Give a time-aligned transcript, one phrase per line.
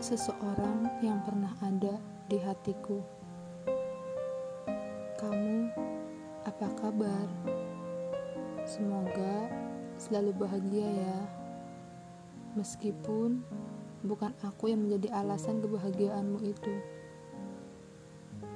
[0.00, 2.00] seseorang yang pernah ada
[2.32, 3.04] di hatiku.
[5.20, 5.68] Kamu,
[6.48, 7.28] apa kabar?
[8.64, 9.52] Semoga
[10.00, 11.18] selalu bahagia ya.
[12.56, 13.44] Meskipun
[14.00, 16.74] bukan aku yang menjadi alasan kebahagiaanmu itu.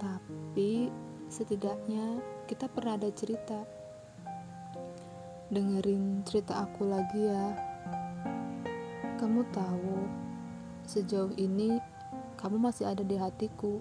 [0.01, 0.89] Tapi
[1.29, 2.17] setidaknya
[2.49, 3.61] kita pernah ada cerita.
[5.53, 7.47] Dengerin cerita aku lagi ya.
[9.21, 10.30] Kamu tahu,
[10.91, 11.79] sejauh ini
[12.35, 13.79] kamu masih ada di hatiku.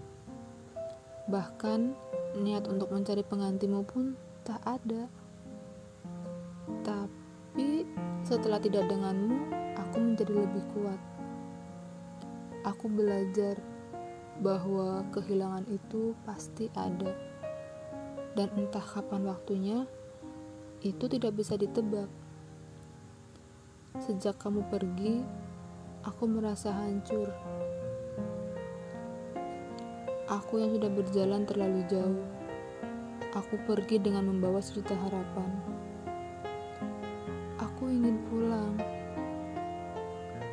[1.26, 1.98] Bahkan
[2.38, 4.14] niat untuk mencari penggantimu pun
[4.46, 5.10] tak ada.
[6.86, 7.90] Tapi
[8.22, 9.42] setelah tidak denganmu,
[9.74, 11.02] aku menjadi lebih kuat.
[12.70, 13.58] Aku belajar
[14.46, 17.10] bahwa kehilangan itu pasti ada.
[18.38, 19.90] Dan entah kapan waktunya,
[20.86, 22.06] itu tidak bisa ditebak.
[23.98, 25.26] Sejak kamu pergi,
[26.04, 27.28] aku merasa hancur.
[30.30, 32.24] Aku yang sudah berjalan terlalu jauh.
[33.36, 35.50] Aku pergi dengan membawa sejuta harapan.
[37.60, 38.74] Aku ingin pulang.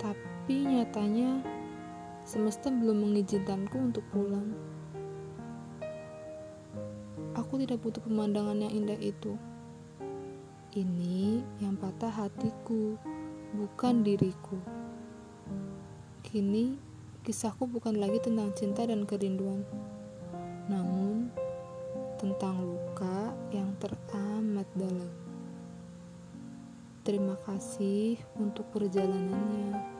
[0.03, 1.45] Tapi nyatanya
[2.27, 4.51] semesta belum mengizinkanku untuk pulang.
[7.37, 9.39] Aku tidak butuh pemandangan yang indah itu.
[10.75, 12.99] Ini yang patah hatiku
[13.55, 14.86] bukan diriku.
[16.37, 16.77] Kini,
[17.25, 19.65] kisahku bukan lagi tentang cinta dan kerinduan,
[20.69, 21.33] namun
[22.21, 25.09] tentang luka yang teramat dalam.
[27.09, 29.96] Terima kasih untuk perjalanannya.